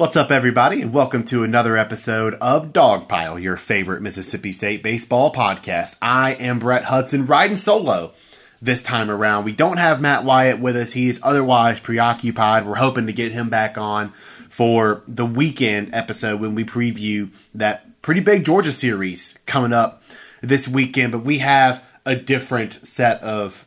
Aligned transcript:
What's 0.00 0.16
up, 0.16 0.30
everybody, 0.30 0.80
and 0.80 0.94
welcome 0.94 1.24
to 1.24 1.44
another 1.44 1.76
episode 1.76 2.32
of 2.40 2.72
Dogpile, 2.72 3.42
your 3.42 3.58
favorite 3.58 4.00
Mississippi 4.00 4.50
State 4.50 4.82
baseball 4.82 5.30
podcast. 5.30 5.94
I 6.00 6.32
am 6.40 6.58
Brett 6.58 6.84
Hudson, 6.84 7.26
riding 7.26 7.58
solo 7.58 8.14
this 8.62 8.80
time 8.80 9.10
around. 9.10 9.44
We 9.44 9.52
don't 9.52 9.76
have 9.76 10.00
Matt 10.00 10.24
Wyatt 10.24 10.58
with 10.58 10.74
us. 10.74 10.92
He 10.92 11.10
is 11.10 11.20
otherwise 11.22 11.80
preoccupied. 11.80 12.66
We're 12.66 12.76
hoping 12.76 13.08
to 13.08 13.12
get 13.12 13.32
him 13.32 13.50
back 13.50 13.76
on 13.76 14.08
for 14.12 15.02
the 15.06 15.26
weekend 15.26 15.94
episode 15.94 16.40
when 16.40 16.54
we 16.54 16.64
preview 16.64 17.30
that 17.54 18.00
pretty 18.00 18.22
big 18.22 18.46
Georgia 18.46 18.72
series 18.72 19.34
coming 19.44 19.74
up 19.74 20.02
this 20.40 20.66
weekend. 20.66 21.12
But 21.12 21.24
we 21.24 21.40
have 21.40 21.84
a 22.06 22.16
different 22.16 22.86
set 22.86 23.22
of 23.22 23.66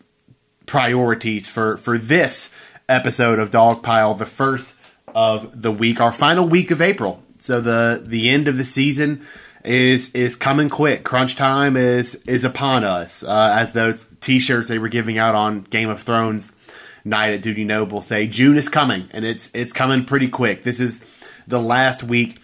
priorities 0.66 1.48
for, 1.48 1.78
for 1.78 2.00
this 2.00 2.50
episode 2.90 3.38
of 3.38 3.52
Dogpile, 3.52 4.18
the 4.18 4.26
first 4.26 4.73
of 5.14 5.62
the 5.62 5.72
week, 5.72 6.02
our 6.02 6.12
final 6.12 6.48
week 6.48 6.72
of 6.72 6.82
April. 6.82 7.22
So 7.40 7.60
the 7.60 8.02
the 8.06 8.30
end 8.30 8.48
of 8.48 8.58
the 8.58 8.64
season 8.64 9.26
is 9.66 10.10
is 10.10 10.36
coming 10.36 10.70
quick. 10.70 11.04
Crunch 11.04 11.36
time 11.36 11.76
is 11.78 12.16
is 12.26 12.44
upon 12.44 12.84
us. 12.84 13.24
Uh, 13.24 13.56
as 13.58 13.74
those 13.74 14.06
T-shirts 14.22 14.68
they 14.68 14.80
were 14.80 14.90
giving 14.90 15.18
out 15.18 15.36
on 15.36 15.62
Game 15.62 15.90
of 15.90 16.02
Thrones 16.02 16.52
night 17.06 17.34
at 17.34 17.42
Dudy 17.42 17.66
Noble 17.66 18.02
say, 18.02 18.28
June 18.28 18.56
is 18.56 18.70
coming, 18.70 19.10
and 19.12 19.26
it's 19.26 19.50
it's 19.54 19.74
coming 19.74 20.06
pretty 20.06 20.28
quick. 20.28 20.64
This 20.64 20.80
is 20.80 21.02
the 21.48 21.60
last 21.60 22.04
week 22.04 22.40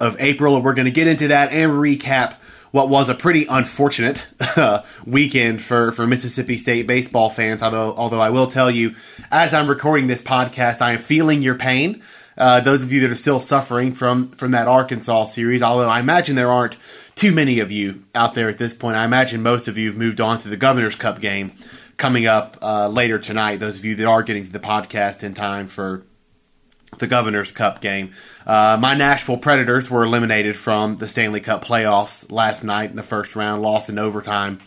of 0.00 0.16
April, 0.20 0.56
and 0.56 0.64
we're 0.64 0.74
going 0.74 0.86
to 0.86 0.92
get 0.92 1.08
into 1.08 1.28
that 1.28 1.52
and 1.52 1.72
recap 1.72 2.34
what 2.72 2.88
was 2.88 3.08
a 3.08 3.14
pretty 3.14 3.46
unfortunate 3.48 4.26
uh, 4.56 4.82
weekend 5.06 5.62
for, 5.62 5.92
for 5.92 6.06
Mississippi 6.06 6.56
State 6.56 6.86
baseball 6.86 7.30
fans. 7.30 7.62
Although, 7.62 7.94
although 7.94 8.20
I 8.20 8.30
will 8.30 8.48
tell 8.48 8.70
you, 8.70 8.96
as 9.30 9.54
I'm 9.54 9.68
recording 9.68 10.08
this 10.08 10.22
podcast, 10.22 10.82
I 10.82 10.92
am 10.92 10.98
feeling 10.98 11.42
your 11.42 11.54
pain. 11.54 12.02
Uh, 12.36 12.60
those 12.60 12.82
of 12.82 12.90
you 12.90 13.00
that 13.00 13.10
are 13.10 13.16
still 13.16 13.38
suffering 13.38 13.92
from 13.92 14.30
from 14.30 14.52
that 14.52 14.66
Arkansas 14.66 15.26
series, 15.26 15.62
although 15.62 15.88
I 15.88 16.00
imagine 16.00 16.34
there 16.34 16.50
aren't 16.50 16.76
too 17.14 17.30
many 17.30 17.60
of 17.60 17.70
you 17.70 18.04
out 18.14 18.34
there 18.34 18.48
at 18.48 18.56
this 18.56 18.72
point. 18.72 18.96
I 18.96 19.04
imagine 19.04 19.42
most 19.42 19.68
of 19.68 19.76
you 19.76 19.88
have 19.88 19.98
moved 19.98 20.18
on 20.18 20.38
to 20.38 20.48
the 20.48 20.56
Governor's 20.56 20.96
Cup 20.96 21.20
game 21.20 21.52
coming 21.98 22.26
up 22.26 22.56
uh, 22.62 22.88
later 22.88 23.18
tonight. 23.18 23.60
Those 23.60 23.78
of 23.78 23.84
you 23.84 23.94
that 23.96 24.06
are 24.06 24.22
getting 24.22 24.44
to 24.44 24.50
the 24.50 24.58
podcast 24.58 25.22
in 25.22 25.34
time 25.34 25.68
for 25.68 26.04
the 26.98 27.06
Governor's 27.06 27.50
Cup 27.50 27.80
game. 27.80 28.12
Uh, 28.46 28.78
my 28.80 28.94
Nashville 28.94 29.38
Predators 29.38 29.90
were 29.90 30.04
eliminated 30.04 30.56
from 30.56 30.96
the 30.96 31.08
Stanley 31.08 31.40
Cup 31.40 31.64
playoffs 31.64 32.30
last 32.30 32.64
night 32.64 32.90
in 32.90 32.96
the 32.96 33.02
first 33.02 33.34
round, 33.36 33.62
lost 33.62 33.88
in 33.88 33.98
overtime 33.98 34.60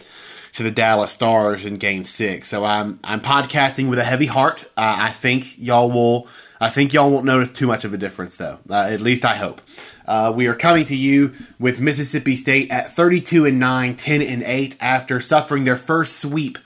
to 0.53 0.63
the 0.63 0.71
Dallas 0.71 1.11
Stars 1.11 1.65
in 1.65 1.77
Game 1.77 2.03
Six. 2.03 2.47
So 2.47 2.63
I'm 2.63 2.99
I'm 3.03 3.21
podcasting 3.21 3.89
with 3.89 3.99
a 3.99 4.03
heavy 4.03 4.25
heart. 4.25 4.63
Uh, 4.77 4.95
I 4.99 5.11
think 5.11 5.57
y'all 5.59 5.91
will. 5.91 6.27
I 6.59 6.69
think 6.69 6.93
y'all 6.93 7.11
won't 7.11 7.25
notice 7.25 7.49
too 7.49 7.67
much 7.67 7.83
of 7.83 7.93
a 7.93 7.97
difference, 7.97 8.37
though. 8.37 8.59
Uh, 8.69 8.87
at 8.89 9.01
least 9.01 9.25
I 9.25 9.35
hope. 9.35 9.61
Uh, 10.07 10.31
we 10.35 10.47
are 10.47 10.55
coming 10.55 10.85
to 10.85 10.95
you 10.95 11.33
with 11.59 11.81
Mississippi 11.81 12.35
State 12.35 12.71
at 12.71 12.93
32 12.93 13.45
and 13.45 13.59
9, 13.59 13.95
10 13.95 14.21
and 14.21 14.43
8 14.43 14.77
after 14.79 15.19
suffering 15.19 15.65
their 15.65 15.75
first 15.75 16.17
sweep 16.17 16.57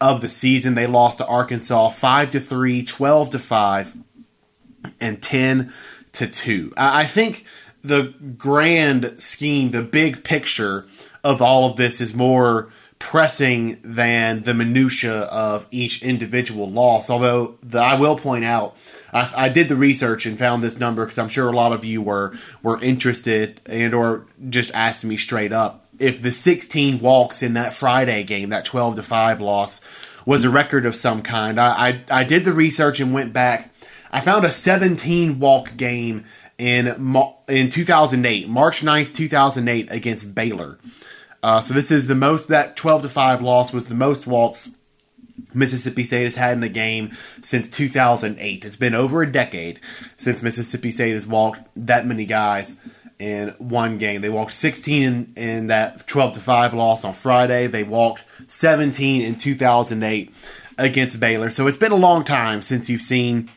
of 0.00 0.20
the 0.20 0.28
season. 0.28 0.74
They 0.74 0.86
lost 0.86 1.18
to 1.18 1.26
Arkansas 1.26 1.90
5 1.90 2.30
to 2.30 2.40
3, 2.40 2.84
12 2.84 3.30
to 3.30 3.38
5 3.38 4.03
and 5.04 5.22
10 5.22 5.72
to 6.12 6.26
2. 6.26 6.72
I 6.76 7.04
think 7.04 7.44
the 7.82 8.14
grand 8.38 9.20
scheme, 9.20 9.70
the 9.70 9.82
big 9.82 10.24
picture 10.24 10.86
of 11.22 11.42
all 11.42 11.70
of 11.70 11.76
this 11.76 12.00
is 12.00 12.14
more 12.14 12.70
pressing 12.98 13.78
than 13.84 14.42
the 14.42 14.54
minutia 14.54 15.24
of 15.24 15.66
each 15.70 16.02
individual 16.02 16.70
loss. 16.70 17.10
Although 17.10 17.58
the, 17.62 17.78
I 17.78 17.98
will 17.98 18.16
point 18.16 18.44
out, 18.44 18.76
I, 19.12 19.30
I, 19.36 19.48
did 19.50 19.68
the 19.68 19.76
research 19.76 20.24
and 20.24 20.38
found 20.38 20.62
this 20.62 20.78
number 20.78 21.04
because 21.04 21.18
I'm 21.18 21.28
sure 21.28 21.48
a 21.48 21.54
lot 21.54 21.72
of 21.72 21.84
you 21.84 22.00
were 22.00 22.34
were 22.62 22.82
interested 22.82 23.60
and 23.66 23.92
or 23.92 24.26
just 24.48 24.70
asked 24.72 25.04
me 25.04 25.18
straight 25.18 25.52
up 25.52 25.84
if 25.98 26.22
the 26.22 26.32
16 26.32 27.00
walks 27.00 27.42
in 27.42 27.54
that 27.54 27.74
Friday 27.74 28.24
game, 28.24 28.50
that 28.50 28.64
12 28.64 28.96
to 28.96 29.02
five 29.02 29.40
loss, 29.40 29.80
was 30.26 30.44
a 30.44 30.50
record 30.50 30.86
of 30.86 30.96
some 30.96 31.22
kind. 31.22 31.60
I, 31.60 31.88
I, 31.88 32.20
I 32.20 32.24
did 32.24 32.44
the 32.44 32.52
research 32.52 33.00
and 33.00 33.12
went 33.12 33.32
back 33.32 33.73
I 34.14 34.20
found 34.20 34.44
a 34.44 34.52
17 34.52 35.40
walk 35.40 35.76
game 35.76 36.24
in 36.56 36.86
in 37.48 37.68
2008, 37.68 38.48
March 38.48 38.80
9th, 38.80 39.12
2008 39.12 39.90
against 39.90 40.36
Baylor. 40.36 40.78
Uh, 41.42 41.60
so 41.60 41.74
this 41.74 41.90
is 41.90 42.06
the 42.06 42.14
most 42.14 42.46
that 42.46 42.76
12 42.76 43.02
to 43.02 43.08
5 43.08 43.42
loss 43.42 43.72
was 43.72 43.88
the 43.88 43.96
most 43.96 44.24
walks 44.24 44.70
Mississippi 45.52 46.04
State 46.04 46.22
has 46.22 46.36
had 46.36 46.56
in 46.56 46.62
a 46.62 46.68
game 46.68 47.10
since 47.42 47.68
2008. 47.68 48.64
It's 48.64 48.76
been 48.76 48.94
over 48.94 49.20
a 49.22 49.30
decade 49.30 49.80
since 50.16 50.44
Mississippi 50.44 50.92
State 50.92 51.14
has 51.14 51.26
walked 51.26 51.62
that 51.74 52.06
many 52.06 52.24
guys 52.24 52.76
in 53.18 53.48
one 53.58 53.98
game. 53.98 54.20
They 54.20 54.30
walked 54.30 54.52
16 54.52 55.02
in, 55.02 55.32
in 55.36 55.66
that 55.66 56.06
12 56.06 56.34
to 56.34 56.40
5 56.40 56.72
loss 56.72 57.04
on 57.04 57.14
Friday. 57.14 57.66
They 57.66 57.82
walked 57.82 58.22
17 58.46 59.22
in 59.22 59.34
2008 59.34 60.32
against 60.78 61.18
Baylor. 61.18 61.50
So 61.50 61.66
it's 61.66 61.76
been 61.76 61.90
a 61.90 61.96
long 61.96 62.22
time 62.22 62.62
since 62.62 62.88
you've 62.88 63.02
seen 63.02 63.50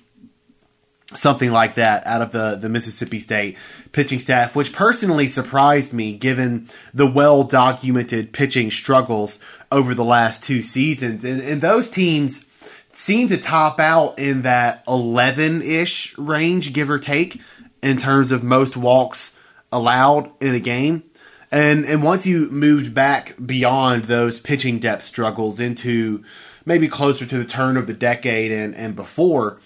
something 1.13 1.51
like 1.51 1.75
that 1.75 2.06
out 2.06 2.22
of 2.22 2.31
the, 2.31 2.56
the 2.56 2.69
Mississippi 2.69 3.19
State 3.19 3.57
pitching 3.91 4.19
staff, 4.19 4.56
which 4.56 4.73
personally 4.73 5.28
surprised 5.28 5.94
me 5.94 6.13
given 6.13 6.68
the 6.94 7.07
well 7.07 7.44
documented 7.44 8.34
pitching 8.34 8.72
struggles 8.72 9.40
over 9.72 9.94
the 9.94 10.03
last 10.03 10.44
two 10.44 10.63
seasons. 10.63 11.23
And, 11.23 11.41
and 11.41 11.62
those 11.62 11.90
teams 11.90 12.45
seem 12.91 13.28
to 13.28 13.38
top 13.38 13.79
out 13.79 14.19
in 14.19 14.41
that 14.41 14.84
11 14.88 15.62
ish 15.62 16.18
range, 16.18 16.73
give 16.73 16.90
or 16.90 17.00
take, 17.00 17.39
in 17.81 17.97
terms 17.97 18.31
of 18.31 18.44
most 18.44 18.75
walks 18.75 19.34
allowed 19.72 20.31
in 20.41 20.56
a 20.56 20.59
game. 20.59 21.03
And 21.50 21.85
and 21.85 22.03
once 22.03 22.28
you 22.28 22.50
moved 22.50 22.94
back 22.94 23.35
beyond 23.44 24.06
those 24.06 24.39
pitching 24.39 24.79
depth 24.79 25.06
struggles 25.06 25.62
into 25.62 26.24
maybe 26.66 26.89
closer 26.89 27.25
to 27.25 27.38
the 27.38 27.45
turn 27.45 27.78
of 27.78 27.88
the 27.88 27.94
decade 27.94 28.51
and, 28.51 28.75
and 28.75 28.97
before, 28.97 29.57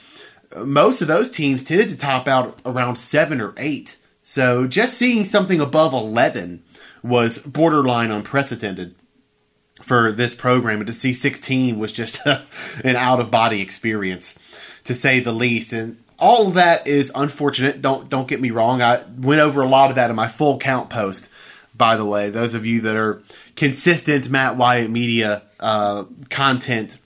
most 0.58 1.02
of 1.02 1.08
those 1.08 1.30
teams 1.30 1.64
tended 1.64 1.90
to 1.90 1.98
top 1.98 2.28
out 2.28 2.60
around 2.66 2.98
seven 2.98 3.42
or 3.42 3.54
eight. 3.58 3.98
So 4.24 4.68
just 4.68 4.98
seeing 4.98 5.26
something 5.26 5.60
above 5.60 5.94
11 5.94 6.64
was 7.04 7.40
borderline 7.40 8.12
unprecedented 8.12 8.96
for 9.82 10.12
this 10.12 10.36
program. 10.36 10.80
And 10.80 10.88
to 10.88 10.94
see 10.94 11.14
16 11.14 11.80
was 11.80 11.92
just 11.92 12.20
an 12.26 12.96
out 12.96 13.20
of 13.20 13.32
body 13.32 13.62
experience, 13.62 14.36
to 14.86 14.94
say 14.94 15.20
the 15.20 15.32
least. 15.32 15.74
And 15.74 16.04
all 16.20 16.48
of 16.48 16.54
that 16.54 16.88
is 16.88 17.12
unfortunate. 17.16 17.82
Don't 17.82 18.10
don't 18.10 18.28
get 18.28 18.40
me 18.40 18.52
wrong. 18.52 18.82
I 18.82 19.04
went 19.18 19.42
over 19.42 19.62
a 19.62 19.68
lot 19.68 19.90
of 19.90 19.96
that 19.96 20.10
in 20.10 20.16
my 20.16 20.28
full 20.28 20.60
count 20.60 20.90
post. 20.90 21.28
By 21.76 21.96
the 21.96 22.06
way, 22.06 22.30
those 22.30 22.54
of 22.54 22.66
you 22.66 22.82
that 22.82 22.96
are 22.96 23.24
consistent 23.56 24.30
Matt 24.30 24.56
Wyatt 24.56 24.92
Media 24.92 25.42
uh, 25.60 26.04
content 26.30 26.98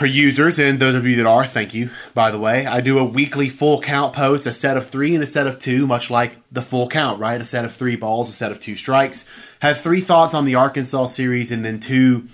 per 0.00 0.06
users, 0.06 0.58
and 0.58 0.80
those 0.80 0.94
of 0.94 1.06
you 1.06 1.16
that 1.16 1.26
are, 1.26 1.44
thank 1.44 1.74
you, 1.74 1.90
by 2.14 2.30
the 2.30 2.38
way. 2.38 2.64
I 2.64 2.80
do 2.80 2.98
a 2.98 3.04
weekly 3.04 3.50
full 3.50 3.82
count 3.82 4.14
post, 4.14 4.46
a 4.46 4.52
set 4.54 4.78
of 4.78 4.86
three 4.86 5.14
and 5.14 5.22
a 5.22 5.26
set 5.26 5.46
of 5.46 5.58
two, 5.58 5.86
much 5.86 6.10
like 6.10 6.38
the 6.50 6.62
full 6.62 6.88
count, 6.88 7.20
right? 7.20 7.38
A 7.38 7.44
set 7.44 7.66
of 7.66 7.74
three 7.74 7.96
balls, 7.96 8.30
a 8.30 8.32
set 8.32 8.50
of 8.50 8.60
two 8.60 8.76
strikes. 8.76 9.26
Have 9.60 9.78
three 9.78 10.00
thoughts 10.00 10.32
on 10.32 10.46
the 10.46 10.54
Arkansas 10.54 11.04
series, 11.08 11.52
and 11.52 11.62
then 11.62 11.80
two 11.80 12.28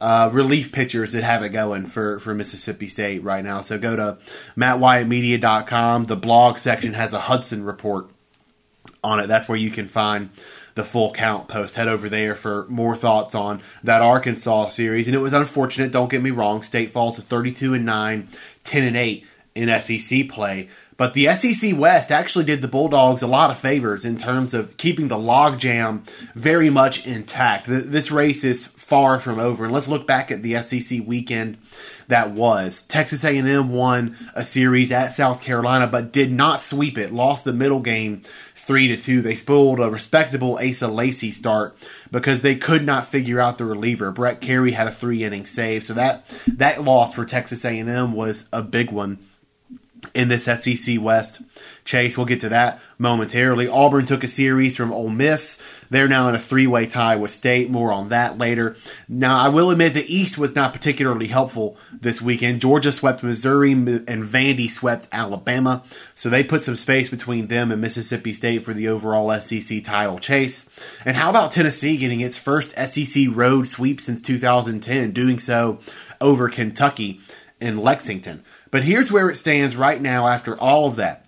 uh, 0.00 0.30
relief 0.32 0.72
pitchers 0.72 1.12
that 1.12 1.22
have 1.22 1.44
it 1.44 1.50
going 1.50 1.86
for, 1.86 2.18
for 2.18 2.34
Mississippi 2.34 2.88
State 2.88 3.22
right 3.22 3.44
now. 3.44 3.60
So 3.60 3.78
go 3.78 3.94
to 3.94 4.18
mattwyattmedia.com. 4.56 6.06
The 6.06 6.16
blog 6.16 6.58
section 6.58 6.94
has 6.94 7.12
a 7.12 7.20
Hudson 7.20 7.62
report 7.62 8.10
on 9.04 9.20
it. 9.20 9.28
That's 9.28 9.46
where 9.48 9.56
you 9.56 9.70
can 9.70 9.86
find 9.86 10.30
the 10.74 10.84
full 10.84 11.12
count 11.12 11.48
post. 11.48 11.76
Head 11.76 11.88
over 11.88 12.08
there 12.08 12.34
for 12.34 12.66
more 12.68 12.96
thoughts 12.96 13.34
on 13.34 13.62
that 13.84 14.02
Arkansas 14.02 14.68
series. 14.68 15.06
And 15.06 15.14
it 15.14 15.20
was 15.20 15.32
unfortunate, 15.32 15.92
don't 15.92 16.10
get 16.10 16.22
me 16.22 16.30
wrong. 16.30 16.62
State 16.62 16.90
falls 16.90 17.16
to 17.16 17.22
32 17.22 17.74
and 17.74 17.84
9, 17.84 18.28
10 18.64 18.82
and 18.82 18.96
8 18.96 19.26
in 19.54 19.80
SEC 19.82 20.28
play. 20.28 20.68
But 20.96 21.14
the 21.14 21.34
SEC 21.34 21.76
West 21.76 22.12
actually 22.12 22.44
did 22.44 22.62
the 22.62 22.68
Bulldogs 22.68 23.22
a 23.22 23.26
lot 23.26 23.50
of 23.50 23.58
favors 23.58 24.04
in 24.04 24.16
terms 24.16 24.54
of 24.54 24.76
keeping 24.76 25.08
the 25.08 25.16
logjam 25.16 26.06
very 26.34 26.70
much 26.70 27.04
intact. 27.06 27.66
This 27.66 28.10
race 28.10 28.44
is 28.44 28.66
far 28.66 29.18
from 29.18 29.40
over. 29.40 29.64
And 29.64 29.72
let's 29.72 29.88
look 29.88 30.06
back 30.06 30.30
at 30.30 30.42
the 30.42 30.62
SEC 30.62 31.00
weekend 31.06 31.58
that 32.08 32.30
was. 32.30 32.82
Texas 32.82 33.24
A&M 33.24 33.70
won 33.70 34.16
a 34.34 34.44
series 34.44 34.92
at 34.92 35.08
South 35.08 35.42
Carolina, 35.42 35.86
but 35.86 36.12
did 36.12 36.30
not 36.30 36.60
sweep 36.60 36.96
it. 36.98 37.12
Lost 37.12 37.44
the 37.44 37.52
middle 37.52 37.80
game 37.80 38.22
three 38.62 38.88
to 38.88 38.96
two. 38.96 39.20
They 39.20 39.36
spoiled 39.36 39.80
a 39.80 39.90
respectable 39.90 40.58
Asa 40.58 40.88
Lacy 40.88 41.32
start 41.32 41.76
because 42.10 42.42
they 42.42 42.56
could 42.56 42.84
not 42.84 43.06
figure 43.06 43.40
out 43.40 43.58
the 43.58 43.64
reliever. 43.64 44.12
Brett 44.12 44.40
Kerry 44.40 44.72
had 44.72 44.86
a 44.86 44.92
three 44.92 45.24
inning 45.24 45.46
save, 45.46 45.84
so 45.84 45.94
that 45.94 46.24
that 46.46 46.82
loss 46.82 47.14
for 47.14 47.24
Texas 47.24 47.64
A&M 47.64 48.12
was 48.12 48.44
a 48.52 48.62
big 48.62 48.90
one. 48.90 49.18
In 50.14 50.28
this 50.28 50.44
SEC 50.44 51.00
West. 51.00 51.40
Chase, 51.84 52.16
we'll 52.16 52.26
get 52.26 52.40
to 52.40 52.48
that 52.50 52.80
momentarily. 52.98 53.66
Auburn 53.66 54.06
took 54.06 54.22
a 54.22 54.28
series 54.28 54.76
from 54.76 54.92
Ole 54.92 55.08
Miss. 55.08 55.60
They're 55.90 56.08
now 56.08 56.28
in 56.28 56.34
a 56.34 56.38
three 56.38 56.66
way 56.66 56.86
tie 56.86 57.16
with 57.16 57.30
State. 57.30 57.70
More 57.70 57.92
on 57.92 58.08
that 58.10 58.38
later. 58.38 58.76
Now, 59.08 59.38
I 59.38 59.48
will 59.48 59.70
admit 59.70 59.94
the 59.94 60.14
East 60.14 60.38
was 60.38 60.54
not 60.54 60.72
particularly 60.72 61.26
helpful 61.26 61.76
this 61.92 62.22
weekend. 62.22 62.60
Georgia 62.60 62.92
swept 62.92 63.22
Missouri 63.22 63.72
and 63.72 63.88
Vandy 63.88 64.70
swept 64.70 65.08
Alabama. 65.10 65.82
So 66.14 66.28
they 66.28 66.44
put 66.44 66.62
some 66.62 66.76
space 66.76 67.08
between 67.08 67.48
them 67.48 67.72
and 67.72 67.80
Mississippi 67.80 68.32
State 68.32 68.64
for 68.64 68.74
the 68.74 68.88
overall 68.88 69.32
SEC 69.40 69.82
title 69.82 70.18
chase. 70.18 70.68
And 71.04 71.16
how 71.16 71.30
about 71.30 71.50
Tennessee 71.50 71.96
getting 71.96 72.20
its 72.20 72.38
first 72.38 72.76
SEC 72.76 73.24
road 73.32 73.66
sweep 73.66 74.00
since 74.00 74.20
2010, 74.20 75.12
doing 75.12 75.38
so 75.38 75.80
over 76.20 76.48
Kentucky 76.48 77.20
in 77.60 77.78
Lexington? 77.78 78.44
But 78.72 78.84
here's 78.84 79.12
where 79.12 79.30
it 79.30 79.36
stands 79.36 79.76
right 79.76 80.00
now 80.00 80.26
after 80.26 80.58
all 80.58 80.86
of 80.86 80.96
that. 80.96 81.26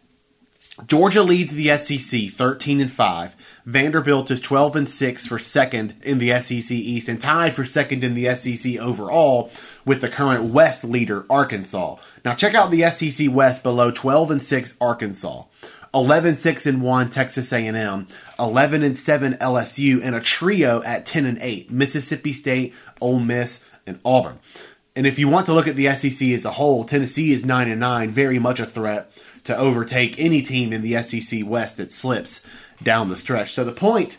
Georgia 0.88 1.22
leads 1.22 1.52
the 1.52 1.76
SEC 1.76 2.30
13 2.30 2.80
and 2.80 2.90
5. 2.90 3.60
Vanderbilt 3.64 4.30
is 4.30 4.40
12 4.40 4.74
and 4.74 4.88
6 4.88 5.26
for 5.26 5.38
second 5.38 5.94
in 6.02 6.18
the 6.18 6.40
SEC 6.40 6.72
East 6.72 7.08
and 7.08 7.20
tied 7.20 7.52
for 7.54 7.64
second 7.64 8.02
in 8.02 8.14
the 8.14 8.34
SEC 8.34 8.76
overall 8.78 9.52
with 9.84 10.00
the 10.00 10.08
current 10.08 10.52
West 10.52 10.82
leader 10.82 11.26
Arkansas. 11.30 11.96
Now 12.24 12.34
check 12.34 12.54
out 12.54 12.72
the 12.72 12.90
SEC 12.90 13.30
West 13.30 13.62
below 13.62 13.92
12 13.92 14.32
and 14.32 14.42
6 14.42 14.76
Arkansas. 14.80 15.44
11 15.94 16.34
6 16.34 16.66
and 16.66 16.82
1 16.82 17.08
Texas 17.10 17.52
A&M, 17.52 18.06
11 18.40 18.82
and 18.82 18.96
7 18.96 19.34
LSU 19.34 20.00
and 20.02 20.16
a 20.16 20.20
trio 20.20 20.82
at 20.82 21.06
10 21.06 21.24
and 21.24 21.38
8 21.40 21.70
Mississippi 21.70 22.32
State, 22.32 22.74
Ole 23.00 23.20
Miss 23.20 23.62
and 23.86 24.00
Auburn. 24.04 24.40
And 24.96 25.06
if 25.06 25.18
you 25.18 25.28
want 25.28 25.46
to 25.46 25.52
look 25.52 25.66
at 25.66 25.76
the 25.76 25.90
SEC 25.92 26.28
as 26.28 26.44
a 26.44 26.52
whole, 26.52 26.84
Tennessee 26.84 27.32
is 27.32 27.44
9 27.44 27.68
and 27.68 27.80
9, 27.80 28.10
very 28.10 28.38
much 28.38 28.60
a 28.60 28.66
threat 28.66 29.10
to 29.44 29.56
overtake 29.56 30.18
any 30.18 30.40
team 30.40 30.72
in 30.72 30.82
the 30.82 31.02
SEC 31.02 31.40
West 31.44 31.76
that 31.76 31.90
slips 31.90 32.40
down 32.82 33.08
the 33.08 33.16
stretch. 33.16 33.52
So 33.52 33.64
the 33.64 33.72
point 33.72 34.18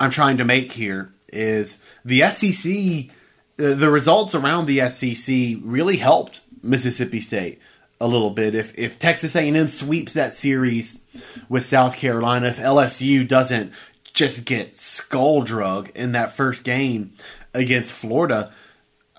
I'm 0.00 0.10
trying 0.10 0.38
to 0.38 0.44
make 0.44 0.72
here 0.72 1.12
is 1.32 1.78
the 2.04 2.22
SEC, 2.22 3.10
uh, 3.58 3.74
the 3.74 3.90
results 3.90 4.34
around 4.34 4.66
the 4.66 4.88
SEC 4.88 5.58
really 5.62 5.96
helped 5.96 6.40
Mississippi 6.62 7.20
State 7.20 7.60
a 8.00 8.08
little 8.08 8.30
bit. 8.30 8.54
If 8.54 8.76
if 8.78 8.98
Texas 8.98 9.36
A&M 9.36 9.68
sweeps 9.68 10.14
that 10.14 10.34
series 10.34 11.00
with 11.48 11.64
South 11.64 11.96
Carolina, 11.96 12.48
if 12.48 12.58
LSU 12.58 13.26
doesn't 13.26 13.72
just 14.12 14.44
get 14.44 14.76
skull 14.76 15.42
drug 15.42 15.90
in 15.94 16.12
that 16.12 16.32
first 16.32 16.64
game 16.64 17.12
against 17.54 17.92
Florida, 17.92 18.52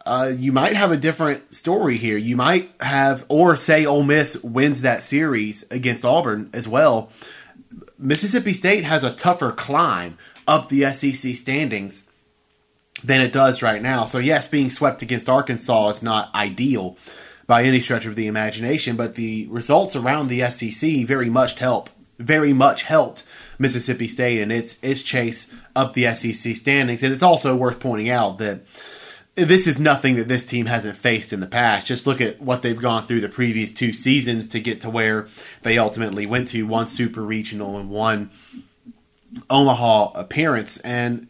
uh, 0.05 0.33
you 0.35 0.51
might 0.51 0.73
have 0.73 0.91
a 0.91 0.97
different 0.97 1.53
story 1.53 1.97
here. 1.97 2.17
You 2.17 2.35
might 2.35 2.71
have, 2.81 3.25
or 3.29 3.55
say 3.55 3.85
Ole 3.85 4.03
Miss 4.03 4.41
wins 4.43 4.81
that 4.81 5.03
series 5.03 5.63
against 5.71 6.03
Auburn 6.03 6.49
as 6.53 6.67
well. 6.67 7.09
Mississippi 7.97 8.53
State 8.53 8.83
has 8.83 9.03
a 9.03 9.13
tougher 9.13 9.51
climb 9.51 10.17
up 10.45 10.67
the 10.67 10.91
SEC 10.93 11.35
standings 11.35 12.03
than 13.03 13.21
it 13.21 13.31
does 13.31 13.61
right 13.61 13.81
now. 13.81 14.03
So, 14.03 14.17
yes, 14.17 14.47
being 14.47 14.69
swept 14.69 15.01
against 15.01 15.29
Arkansas 15.29 15.89
is 15.89 16.03
not 16.03 16.33
ideal 16.35 16.97
by 17.47 17.63
any 17.63 17.79
stretch 17.79 18.05
of 18.05 18.15
the 18.15 18.27
imagination, 18.27 18.95
but 18.95 19.15
the 19.15 19.47
results 19.47 19.95
around 19.95 20.27
the 20.27 20.49
SEC 20.49 21.05
very 21.05 21.29
much 21.29 21.59
help, 21.59 21.89
very 22.19 22.51
much 22.51 22.83
helped 22.83 23.23
Mississippi 23.57 24.07
State 24.07 24.41
and 24.41 24.51
its 24.51 24.77
its 24.81 25.01
chase 25.01 25.51
up 25.75 25.93
the 25.93 26.13
SEC 26.13 26.55
standings. 26.55 27.03
And 27.03 27.13
it's 27.13 27.23
also 27.23 27.55
worth 27.55 27.79
pointing 27.79 28.09
out 28.09 28.37
that 28.39 28.61
this 29.35 29.65
is 29.65 29.79
nothing 29.79 30.17
that 30.17 30.27
this 30.27 30.45
team 30.45 30.67
hasn't 30.67 30.95
faced 30.95 31.33
in 31.33 31.39
the 31.39 31.47
past. 31.47 31.87
Just 31.87 32.05
look 32.05 32.21
at 32.21 32.39
what 32.41 32.61
they've 32.61 32.79
gone 32.79 33.03
through 33.03 33.21
the 33.21 33.29
previous 33.29 33.71
two 33.71 33.91
seasons 33.91 34.47
to 34.49 34.59
get 34.59 34.81
to 34.81 34.89
where 34.89 35.27
they 35.63 35.77
ultimately 35.77 36.25
went 36.25 36.49
to 36.49 36.63
one 36.67 36.87
super 36.87 37.21
regional 37.21 37.77
and 37.77 37.89
one 37.89 38.29
Omaha 39.49 40.11
appearance. 40.13 40.77
And 40.77 41.27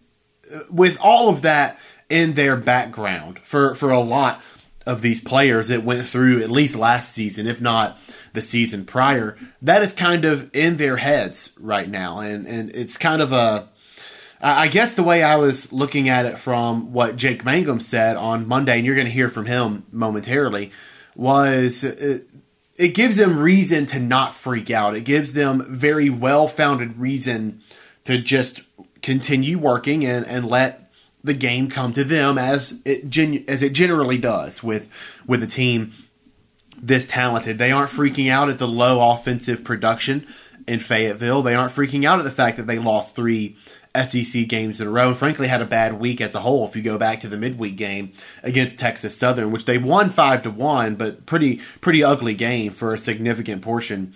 uh, 0.53 0.59
with 0.69 0.97
all 1.01 1.29
of 1.29 1.43
that 1.43 1.79
in 2.09 2.33
their 2.33 2.57
background 2.57 3.39
for, 3.39 3.73
for 3.73 3.91
a 3.91 4.01
lot 4.01 4.41
of 4.85 5.01
these 5.01 5.21
players 5.21 5.69
that 5.69 5.83
went 5.83 6.05
through 6.05 6.43
at 6.43 6.51
least 6.51 6.75
last 6.75 7.13
season, 7.13 7.47
if 7.47 7.61
not 7.61 7.97
the 8.33 8.41
season 8.41 8.85
prior, 8.85 9.37
that 9.61 9.81
is 9.81 9.93
kind 9.93 10.25
of 10.25 10.53
in 10.53 10.75
their 10.75 10.97
heads 10.97 11.53
right 11.57 11.89
now. 11.89 12.19
And, 12.19 12.45
and 12.47 12.69
it's 12.71 12.97
kind 12.97 13.21
of 13.21 13.31
a 13.31 13.69
I 14.45 14.67
guess 14.67 14.93
the 14.93 15.03
way 15.03 15.23
I 15.23 15.37
was 15.37 15.71
looking 15.71 16.09
at 16.09 16.25
it 16.25 16.37
from 16.37 16.91
what 16.91 17.15
Jake 17.15 17.45
Mangum 17.45 17.79
said 17.79 18.17
on 18.17 18.45
Monday, 18.45 18.75
and 18.75 18.85
you're 18.85 18.95
going 18.95 19.07
to 19.07 19.11
hear 19.11 19.29
from 19.29 19.45
him 19.45 19.85
momentarily, 19.89 20.71
was 21.15 21.85
it, 21.85 22.27
it 22.75 22.89
gives 22.89 23.15
them 23.15 23.39
reason 23.39 23.85
to 23.87 23.99
not 23.99 24.33
freak 24.33 24.69
out. 24.69 24.97
It 24.97 25.05
gives 25.05 25.31
them 25.31 25.65
very 25.69 26.09
well 26.09 26.49
founded 26.49 26.99
reason 26.99 27.61
to 28.03 28.17
just 28.17 28.61
continue 29.01 29.57
working 29.57 30.05
and, 30.05 30.25
and 30.25 30.45
let 30.45 30.91
the 31.23 31.33
game 31.33 31.69
come 31.69 31.93
to 31.93 32.03
them 32.03 32.37
as 32.37 32.81
it 32.83 33.09
genu- 33.09 33.45
as 33.47 33.61
it 33.61 33.71
generally 33.71 34.17
does 34.17 34.61
with 34.61 34.89
with 35.25 35.41
a 35.41 35.47
team 35.47 35.93
this 36.81 37.05
talented. 37.07 37.57
They 37.57 37.71
aren't 37.71 37.91
freaking 37.91 38.29
out 38.29 38.49
at 38.49 38.59
the 38.59 38.67
low 38.67 39.11
offensive 39.11 39.63
production 39.63 40.27
in 40.67 40.79
Fayetteville. 40.79 41.43
They 41.43 41.55
aren't 41.55 41.71
freaking 41.71 42.03
out 42.03 42.19
at 42.19 42.25
the 42.25 42.31
fact 42.31 42.57
that 42.57 42.67
they 42.67 42.77
lost 42.77 43.15
three 43.15 43.55
SEC 43.95 44.47
games 44.47 44.81
in 44.81 44.87
a 44.87 44.91
row, 44.91 45.09
and 45.09 45.17
frankly 45.17 45.47
had 45.47 45.61
a 45.61 45.65
bad 45.65 45.99
week 45.99 46.19
as 46.21 46.35
a 46.35 46.39
whole. 46.39 46.67
If 46.67 46.75
you 46.75 46.81
go 46.81 46.97
back 46.97 47.21
to 47.21 47.27
the 47.27 47.37
midweek 47.37 47.75
game 47.75 48.13
against 48.41 48.79
Texas 48.79 49.15
Southern, 49.15 49.51
which 49.51 49.65
they 49.65 49.77
won 49.77 50.09
five 50.09 50.43
to 50.43 50.49
one, 50.49 50.95
but 50.95 51.25
pretty 51.25 51.57
pretty 51.81 52.03
ugly 52.03 52.33
game 52.33 52.71
for 52.71 52.93
a 52.93 52.97
significant 52.97 53.61
portion 53.61 54.13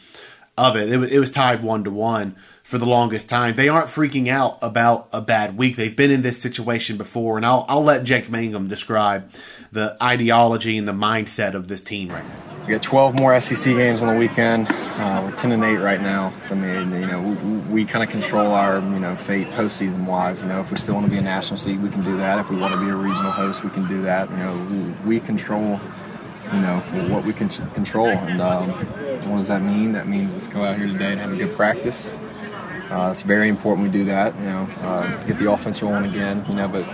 of 0.57 0.75
it. 0.75 0.91
It, 0.91 1.13
it 1.13 1.19
was 1.19 1.31
tied 1.31 1.62
one 1.62 1.83
to 1.83 1.91
one 1.91 2.35
for 2.67 2.77
the 2.77 2.85
longest 2.85 3.29
time. 3.29 3.53
They 3.53 3.69
aren't 3.69 3.87
freaking 3.87 4.27
out 4.27 4.57
about 4.61 5.07
a 5.13 5.21
bad 5.21 5.57
week. 5.57 5.77
They've 5.77 5.95
been 5.95 6.11
in 6.11 6.21
this 6.21 6.41
situation 6.41 6.97
before, 6.97 7.37
and 7.37 7.45
I'll 7.45 7.65
I'll 7.69 7.83
let 7.83 8.03
Jake 8.03 8.29
Mangum 8.29 8.67
describe 8.67 9.31
the 9.71 9.95
ideology 10.03 10.77
and 10.77 10.85
the 10.85 10.91
mindset 10.91 11.53
of 11.53 11.69
this 11.69 11.81
team 11.81 12.09
right 12.09 12.25
now. 12.25 12.65
We 12.65 12.73
got 12.73 12.83
12 12.83 13.15
more 13.15 13.39
SEC 13.39 13.73
games 13.73 14.03
on 14.03 14.13
the 14.13 14.19
weekend. 14.19 14.67
Uh, 14.69 15.21
we're 15.23 15.37
10 15.37 15.53
and 15.53 15.63
8 15.63 15.77
right 15.77 16.01
now. 16.01 16.33
So 16.41 16.55
I 16.55 16.57
mean, 16.57 16.99
you 16.99 17.07
know, 17.07 17.21
we, 17.21 17.57
we 17.73 17.85
kind 17.85 18.03
of 18.03 18.09
control 18.09 18.51
our 18.51 18.79
you 18.79 18.99
know 18.99 19.15
fate 19.15 19.47
postseason 19.51 20.05
wise. 20.05 20.41
You 20.41 20.49
know, 20.49 20.59
if 20.59 20.69
we 20.69 20.75
still 20.75 20.95
want 20.95 21.05
to 21.05 21.11
be 21.11 21.19
a 21.19 21.21
national 21.21 21.59
seed, 21.59 21.81
we 21.81 21.87
can 21.87 22.03
do 22.03 22.17
that. 22.17 22.37
If 22.37 22.49
we 22.49 22.57
want 22.57 22.73
to 22.73 22.81
be 22.81 22.89
a 22.89 22.95
regional 22.95 23.31
host, 23.31 23.63
we 23.63 23.69
can 23.69 23.87
do 23.87 24.01
that. 24.01 24.29
You 24.29 24.35
know, 24.35 24.93
we, 25.05 25.19
we 25.19 25.19
control 25.21 25.79
you 26.51 26.59
know 26.59 26.79
what 27.09 27.23
we 27.23 27.31
can 27.31 27.47
control. 27.47 28.09
And 28.09 28.41
um, 28.41 28.69
what 29.29 29.37
does 29.37 29.47
that 29.47 29.61
mean? 29.61 29.93
That 29.93 30.09
means 30.09 30.33
let's 30.33 30.47
go 30.47 30.65
out 30.65 30.77
here 30.77 30.87
today 30.87 31.13
and 31.13 31.21
have 31.21 31.31
a 31.31 31.37
good 31.37 31.55
practice. 31.55 32.11
Uh, 32.89 33.09
it's 33.11 33.21
very 33.21 33.49
important 33.49 33.87
we 33.87 33.91
do 33.91 34.05
that. 34.05 34.35
You 34.37 34.45
know, 34.45 34.67
uh, 34.81 35.23
get 35.23 35.39
the 35.39 35.51
offense 35.51 35.81
rolling 35.81 36.05
again. 36.05 36.45
You 36.47 36.55
know, 36.55 36.67
but 36.67 36.87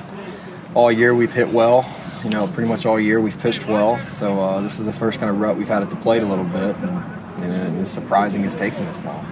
all 0.74 0.92
year 0.92 1.14
we've 1.14 1.34
hit 1.34 1.50
well 1.50 1.86
you 2.24 2.30
know, 2.30 2.48
pretty 2.48 2.70
much 2.70 2.86
all 2.86 3.00
year 3.00 3.20
we've 3.20 3.38
pitched 3.38 3.68
well. 3.68 4.00
So 4.10 4.40
uh, 4.40 4.62
this 4.62 4.80
is 4.80 4.86
the 4.86 4.94
first 4.94 5.20
kind 5.20 5.30
of 5.30 5.40
rut 5.40 5.58
we've 5.58 5.68
had 5.68 5.84
at 5.84 5.90
the 5.90 5.96
plate 5.98 6.24
a 6.24 6.26
little 6.26 6.46
bit, 6.46 6.76
and, 6.78 7.44
and 7.44 7.82
it's 7.82 7.92
surprising 7.92 8.46
it's 8.46 8.56
taking 8.56 8.86
this 8.86 9.04
long. 9.04 9.26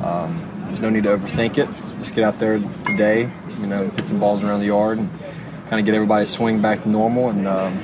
Um, 0.00 0.64
there's 0.66 0.80
no 0.80 0.90
need 0.90 1.02
to 1.04 1.16
overthink 1.16 1.58
it. 1.58 1.68
Just 1.98 2.14
get 2.14 2.24
out 2.24 2.38
there 2.38 2.58
today, 2.84 3.30
you 3.58 3.66
know, 3.66 3.88
hit 3.90 4.06
some 4.06 4.20
balls 4.20 4.42
around 4.42 4.60
the 4.60 4.66
yard, 4.66 4.98
and 4.98 5.10
kind 5.68 5.80
of 5.80 5.84
get 5.84 5.94
everybody's 5.94 6.30
swing 6.30 6.62
back 6.62 6.82
to 6.84 6.88
normal, 6.88 7.30
and 7.30 7.48
um, 7.48 7.78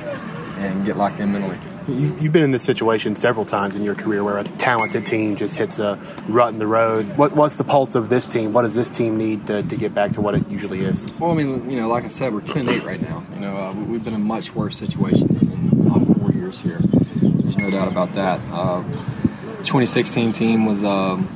and 0.59 0.87
get 0.87 0.97
locked 0.97 1.19
in 1.19 1.33
mentally. 1.33 1.59
You've 1.89 2.33
been 2.33 2.43
in 2.43 2.51
this 2.51 2.65
situation 2.65 3.15
several 3.15 3.45
times 3.45 3.77
in 3.77 3.85
your 3.85 3.95
career 3.95 4.25
where 4.25 4.39
a 4.39 4.45
talented 4.45 5.07
team 5.07 5.37
just 5.37 5.55
hits 5.55 5.79
a 5.79 6.01
rut 6.27 6.53
in 6.53 6.59
the 6.59 6.67
road. 6.67 7.17
What, 7.17 7.37
what's 7.37 7.57
the 7.57 7.65
pulse 7.65 7.95
of 7.95 8.09
this 8.09 8.27
team? 8.27 8.53
What 8.53 8.63
does 8.63 8.75
this 8.75 8.89
team 8.89 9.17
need 9.17 9.47
to, 9.47 9.63
to 9.63 9.77
get 9.77 9.95
back 9.95 10.11
to 10.13 10.21
what 10.21 10.35
it 10.35 10.49
usually 10.51 10.85
is? 10.85 11.09
Well, 11.13 11.31
I 11.31 11.35
mean, 11.35 11.71
you 11.71 11.81
know, 11.81 11.87
like 11.87 12.03
I 12.03 12.09
said, 12.09 12.35
we're 12.35 12.41
10 12.41 12.69
8 12.69 12.83
right 12.83 13.01
now. 13.01 13.25
You 13.35 13.41
know, 13.41 13.57
uh, 13.57 13.73
we've 13.73 14.03
been 14.03 14.15
in 14.15 14.23
much 14.23 14.53
worse 14.53 14.77
situations 14.77 15.45
in 15.45 15.89
our 15.89 16.01
four 16.01 16.33
years 16.33 16.61
here. 16.61 16.81
There's 16.81 17.57
no 17.57 17.71
doubt 17.71 17.87
about 17.87 18.13
that. 18.15 18.41
Uh, 18.51 18.83
2016 19.59 20.33
team 20.33 20.67
was, 20.67 20.83
um, 20.83 21.29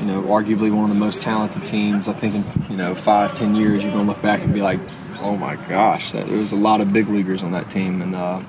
you 0.00 0.04
know, 0.04 0.22
arguably 0.24 0.70
one 0.70 0.84
of 0.84 0.90
the 0.90 1.00
most 1.00 1.22
talented 1.22 1.64
teams. 1.64 2.08
I 2.08 2.12
think 2.12 2.34
in, 2.34 2.44
you 2.68 2.76
know, 2.76 2.94
five, 2.94 3.34
ten 3.34 3.54
years, 3.54 3.82
you're 3.82 3.92
going 3.92 4.04
to 4.04 4.12
look 4.12 4.20
back 4.20 4.42
and 4.42 4.52
be 4.52 4.60
like, 4.60 4.80
oh 5.20 5.38
my 5.38 5.56
gosh, 5.56 6.12
that, 6.12 6.26
there 6.26 6.36
was 6.36 6.52
a 6.52 6.56
lot 6.56 6.82
of 6.82 6.92
big 6.92 7.08
leaguers 7.08 7.42
on 7.42 7.52
that 7.52 7.70
team. 7.70 8.02
And, 8.02 8.14
uh, 8.14 8.42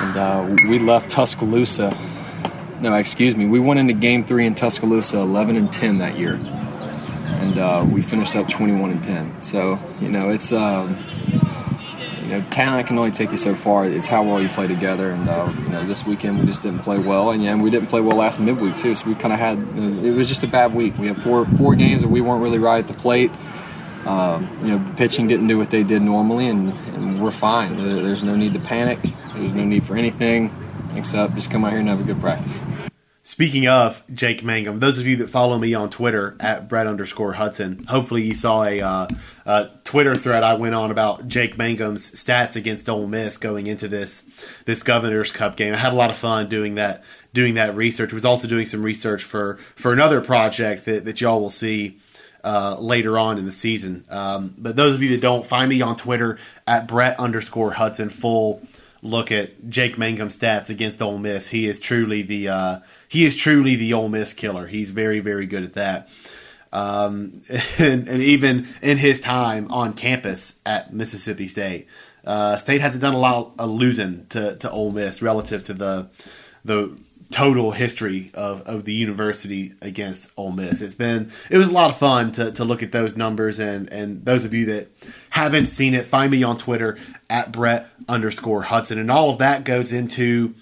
and 0.00 0.16
uh, 0.16 0.56
we 0.68 0.78
left 0.78 1.10
Tuscaloosa. 1.10 1.96
No, 2.80 2.94
excuse 2.94 3.34
me. 3.34 3.46
We 3.46 3.58
went 3.58 3.80
into 3.80 3.94
Game 3.94 4.24
Three 4.24 4.46
in 4.46 4.54
Tuscaloosa, 4.54 5.18
11 5.18 5.56
and 5.56 5.72
10 5.72 5.98
that 5.98 6.18
year, 6.18 6.34
and 6.34 7.58
uh, 7.58 7.86
we 7.90 8.02
finished 8.02 8.36
up 8.36 8.48
21 8.48 8.90
and 8.90 9.04
10. 9.04 9.40
So 9.40 9.78
you 10.00 10.08
know, 10.08 10.30
it's 10.30 10.52
um, 10.52 10.96
you 12.28 12.28
know, 12.28 12.44
talent 12.50 12.86
can 12.86 12.98
only 12.98 13.10
take 13.10 13.30
you 13.30 13.38
so 13.38 13.54
far. 13.54 13.86
It's 13.86 14.06
how 14.06 14.22
well 14.22 14.40
you 14.40 14.50
play 14.50 14.66
together. 14.66 15.10
And 15.10 15.28
uh, 15.28 15.52
you 15.62 15.68
know, 15.70 15.86
this 15.86 16.04
weekend 16.04 16.38
we 16.38 16.46
just 16.46 16.60
didn't 16.62 16.80
play 16.80 16.98
well, 16.98 17.30
and 17.30 17.42
yeah, 17.42 17.54
we 17.54 17.70
didn't 17.70 17.88
play 17.88 18.02
well 18.02 18.18
last 18.18 18.38
midweek 18.38 18.76
too. 18.76 18.94
So 18.94 19.06
we 19.06 19.14
kind 19.14 19.32
of 19.32 19.38
had 19.38 19.58
it 20.04 20.12
was 20.12 20.28
just 20.28 20.44
a 20.44 20.48
bad 20.48 20.74
week. 20.74 20.96
We 20.98 21.06
had 21.06 21.20
four 21.20 21.46
four 21.56 21.74
games 21.74 22.02
that 22.02 22.08
we 22.08 22.20
weren't 22.20 22.42
really 22.42 22.58
right 22.58 22.78
at 22.78 22.86
the 22.86 22.94
plate. 22.94 23.32
Um, 24.06 24.48
you 24.62 24.68
know, 24.68 24.94
pitching 24.96 25.26
didn't 25.26 25.48
do 25.48 25.58
what 25.58 25.70
they 25.70 25.82
did 25.82 26.02
normally, 26.02 26.48
and, 26.48 26.72
and 26.94 27.22
we're 27.22 27.30
fine. 27.30 27.76
There, 27.76 28.02
there's 28.02 28.22
no 28.22 28.36
need 28.36 28.54
to 28.54 28.60
panic. 28.60 29.00
There's 29.38 29.54
no 29.54 29.64
need 29.64 29.84
for 29.84 29.96
anything. 29.96 30.50
except 30.94 31.34
just 31.34 31.50
come 31.50 31.64
out 31.64 31.70
here 31.70 31.80
and 31.80 31.88
have 31.88 32.00
a 32.00 32.04
good 32.04 32.20
practice. 32.20 32.58
Speaking 33.22 33.68
of 33.68 34.02
Jake 34.12 34.42
Mangum, 34.42 34.80
those 34.80 34.98
of 34.98 35.06
you 35.06 35.16
that 35.16 35.28
follow 35.28 35.58
me 35.58 35.74
on 35.74 35.90
Twitter 35.90 36.34
at 36.40 36.66
Brett 36.66 36.86
underscore 36.86 37.34
Hudson, 37.34 37.84
hopefully 37.86 38.22
you 38.22 38.34
saw 38.34 38.64
a, 38.64 38.80
uh, 38.80 39.08
a, 39.44 39.70
Twitter 39.84 40.14
thread 40.14 40.42
I 40.42 40.54
went 40.54 40.74
on 40.74 40.90
about 40.90 41.28
Jake 41.28 41.58
Mangum's 41.58 42.10
stats 42.12 42.56
against 42.56 42.88
Ole 42.88 43.06
Miss 43.06 43.36
going 43.36 43.66
into 43.66 43.86
this 43.86 44.24
this 44.64 44.82
Governor's 44.82 45.30
Cup 45.30 45.56
game. 45.56 45.74
I 45.74 45.76
had 45.76 45.92
a 45.92 45.96
lot 45.96 46.08
of 46.08 46.16
fun 46.16 46.48
doing 46.48 46.76
that 46.76 47.04
doing 47.34 47.54
that 47.54 47.76
research. 47.76 48.12
I 48.12 48.14
was 48.14 48.24
also 48.24 48.48
doing 48.48 48.64
some 48.64 48.82
research 48.82 49.22
for 49.22 49.58
for 49.76 49.92
another 49.92 50.22
project 50.22 50.86
that, 50.86 51.04
that 51.04 51.20
y'all 51.20 51.40
will 51.40 51.50
see 51.50 52.00
uh, 52.42 52.78
later 52.80 53.18
on 53.18 53.36
in 53.36 53.44
the 53.44 53.52
season. 53.52 54.06
Um, 54.08 54.54
but 54.56 54.74
those 54.74 54.94
of 54.94 55.02
you 55.02 55.10
that 55.10 55.20
don't, 55.20 55.44
find 55.44 55.68
me 55.68 55.82
on 55.82 55.96
Twitter 55.96 56.38
at 56.66 56.88
Brett 56.88 57.20
underscore 57.20 57.72
Hudson. 57.72 58.08
Full 58.08 58.62
look 59.02 59.30
at 59.30 59.68
Jake 59.68 59.96
Mangum's 59.96 60.38
stats 60.38 60.68
against 60.70 61.00
Ole 61.00 61.18
Miss. 61.18 61.48
He 61.48 61.68
is 61.68 61.80
truly 61.80 62.22
the 62.22 62.48
uh, 62.48 62.80
he 63.08 63.24
is 63.24 63.36
truly 63.36 63.76
the 63.76 63.92
Ole 63.92 64.08
Miss 64.08 64.32
killer. 64.32 64.66
He's 64.66 64.90
very, 64.90 65.20
very 65.20 65.46
good 65.46 65.64
at 65.64 65.74
that. 65.74 66.08
Um, 66.72 67.40
and, 67.78 68.08
and, 68.08 68.22
even 68.22 68.68
in 68.82 68.98
his 68.98 69.20
time 69.20 69.70
on 69.72 69.94
campus 69.94 70.56
at 70.66 70.92
Mississippi 70.92 71.48
State, 71.48 71.86
uh, 72.26 72.58
State 72.58 72.82
hasn't 72.82 73.00
done 73.00 73.14
a 73.14 73.18
lot 73.18 73.52
of 73.58 73.70
losing 73.70 74.26
to, 74.26 74.56
to 74.56 74.70
Ole 74.70 74.92
Miss 74.92 75.22
relative 75.22 75.62
to 75.64 75.74
the 75.74 76.10
the 76.64 76.98
total 77.30 77.72
history 77.72 78.30
of, 78.34 78.62
of 78.62 78.84
the 78.84 78.92
university 78.94 79.74
against 79.82 80.30
Ole 80.36 80.52
Miss. 80.52 80.80
It's 80.80 80.94
been 80.94 81.30
it 81.50 81.58
was 81.58 81.68
a 81.68 81.72
lot 81.72 81.90
of 81.90 81.98
fun 81.98 82.32
to, 82.32 82.52
to 82.52 82.64
look 82.64 82.82
at 82.82 82.92
those 82.92 83.16
numbers 83.16 83.58
and 83.58 83.92
and 83.92 84.24
those 84.24 84.44
of 84.44 84.54
you 84.54 84.66
that 84.66 84.88
haven't 85.30 85.66
seen 85.66 85.94
it, 85.94 86.06
find 86.06 86.30
me 86.30 86.42
on 86.42 86.56
Twitter 86.56 86.98
at 87.28 87.52
Brett 87.52 87.88
underscore 88.08 88.62
Hudson, 88.62 88.98
and 88.98 89.10
all 89.10 89.30
of 89.30 89.38
that 89.38 89.64
goes 89.64 89.92
into 89.92 90.54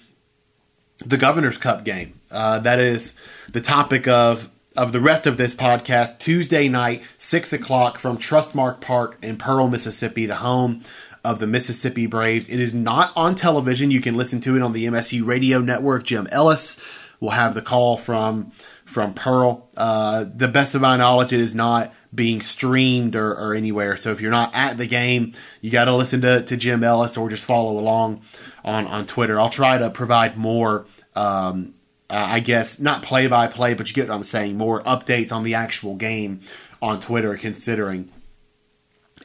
the 1.05 1.17
Governor's 1.17 1.57
Cup 1.57 1.83
game. 1.83 2.19
Uh, 2.29 2.59
that 2.59 2.79
is 2.79 3.13
the 3.51 3.61
topic 3.61 4.07
of 4.07 4.49
of 4.77 4.91
the 4.91 5.01
rest 5.01 5.25
of 5.25 5.37
this 5.37 5.55
podcast. 5.55 6.19
Tuesday 6.19 6.69
night, 6.69 7.01
six 7.17 7.51
o'clock 7.51 7.97
from 7.97 8.17
Trustmark 8.17 8.79
Park 8.79 9.17
in 9.23 9.37
Pearl, 9.37 9.67
Mississippi, 9.67 10.27
the 10.27 10.35
home 10.35 10.83
of 11.25 11.39
the 11.39 11.47
Mississippi 11.47 12.05
Braves. 12.05 12.47
It 12.47 12.59
is 12.59 12.73
not 12.73 13.11
on 13.15 13.35
television. 13.35 13.91
You 13.91 13.99
can 13.99 14.15
listen 14.15 14.39
to 14.41 14.55
it 14.55 14.61
on 14.61 14.73
the 14.73 14.85
MSU 14.85 15.25
Radio 15.25 15.59
Network. 15.59 16.03
Jim 16.05 16.27
Ellis 16.31 16.77
will 17.19 17.31
have 17.31 17.55
the 17.55 17.61
call 17.61 17.97
from 17.97 18.51
from 18.85 19.15
Pearl. 19.15 19.67
Uh, 19.75 20.25
the 20.33 20.47
best 20.47 20.75
of 20.75 20.81
my 20.81 20.95
knowledge, 20.95 21.33
it 21.33 21.39
is 21.39 21.55
not 21.55 21.91
being 22.13 22.39
streamed 22.39 23.15
or, 23.15 23.33
or 23.33 23.53
anywhere. 23.53 23.97
So 23.97 24.11
if 24.11 24.21
you're 24.21 24.31
not 24.31 24.55
at 24.55 24.77
the 24.77 24.87
game, 24.87 25.33
you 25.59 25.71
got 25.71 25.85
to 25.85 25.95
listen 25.95 26.21
to, 26.21 26.43
to 26.43 26.55
Jim 26.55 26.83
Ellis 26.83 27.17
or 27.17 27.29
just 27.29 27.43
follow 27.43 27.77
along 27.77 28.21
on, 28.63 28.87
on 28.87 29.05
Twitter. 29.05 29.39
I'll 29.39 29.49
try 29.49 29.77
to 29.77 29.89
provide 29.89 30.37
more 30.37 30.85
um, 31.15 31.73
uh, 32.09 32.27
I 32.29 32.39
guess 32.39 32.79
not 32.79 33.03
play 33.03 33.27
by 33.27 33.47
play, 33.47 33.73
but 33.73 33.87
you 33.87 33.93
get 33.93 34.07
what 34.07 34.15
I'm 34.15 34.23
saying. 34.23 34.57
More 34.57 34.81
updates 34.83 35.31
on 35.31 35.43
the 35.43 35.55
actual 35.55 35.95
game 35.95 36.41
on 36.81 36.99
Twitter, 36.99 37.35
considering 37.35 38.11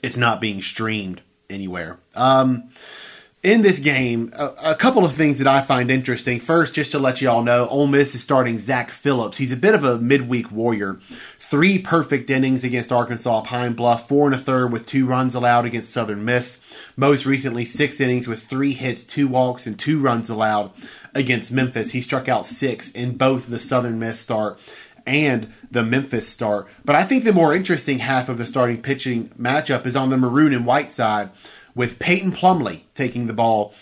it's 0.02 0.16
not 0.16 0.40
being 0.40 0.62
streamed 0.62 1.22
anywhere. 1.48 1.98
Um, 2.14 2.70
in 3.42 3.62
this 3.62 3.80
game, 3.80 4.32
a, 4.36 4.52
a, 4.62 4.74
couple 4.76 5.04
of 5.04 5.14
things 5.14 5.38
that 5.38 5.48
I 5.48 5.62
find 5.62 5.90
interesting. 5.90 6.38
First, 6.38 6.74
just 6.74 6.92
to 6.92 7.00
let 7.00 7.20
you 7.20 7.28
all 7.28 7.42
know, 7.42 7.66
Ole 7.66 7.88
Miss 7.88 8.14
is 8.14 8.22
starting 8.22 8.58
Zach 8.58 8.90
Phillips. 8.90 9.38
He's 9.38 9.50
a 9.50 9.56
bit 9.56 9.74
of 9.74 9.82
a 9.82 9.98
midweek 9.98 10.52
warrior. 10.52 10.98
Three 11.38 11.78
perfect 11.78 12.30
innings 12.30 12.62
against 12.62 12.92
Arkansas 12.92 13.42
Pine 13.42 13.72
Bluff, 13.72 14.06
four 14.06 14.26
and 14.26 14.34
a 14.34 14.38
third 14.38 14.70
with 14.70 14.86
two 14.86 15.06
runs 15.06 15.34
allowed 15.34 15.66
against 15.66 15.90
Southern 15.90 16.24
Miss. 16.24 16.60
Most 16.96 17.26
recently, 17.26 17.64
six 17.64 18.00
innings 18.00 18.28
with 18.28 18.44
three 18.44 18.72
hits, 18.72 19.02
two 19.02 19.26
walks, 19.26 19.66
and 19.66 19.76
two 19.76 20.00
runs 20.00 20.30
allowed 20.30 20.70
against 21.12 21.50
Memphis. 21.50 21.90
He 21.90 22.00
struck 22.00 22.28
out 22.28 22.46
six 22.46 22.90
in 22.92 23.16
both 23.16 23.48
the 23.48 23.60
Southern 23.60 23.98
Miss 23.98 24.20
start 24.20 24.60
and 25.04 25.52
the 25.68 25.82
Memphis 25.82 26.28
start. 26.28 26.68
But 26.84 26.94
I 26.94 27.02
think 27.02 27.24
the 27.24 27.32
more 27.32 27.52
interesting 27.52 27.98
half 27.98 28.28
of 28.28 28.38
the 28.38 28.46
starting 28.46 28.80
pitching 28.80 29.30
matchup 29.30 29.84
is 29.84 29.96
on 29.96 30.10
the 30.10 30.16
maroon 30.16 30.52
and 30.52 30.64
white 30.64 30.88
side 30.88 31.30
with 31.74 31.98
Peyton 31.98 32.32
Plumlee 32.32 32.82
taking 32.94 33.26
the 33.26 33.32
ball 33.32 33.74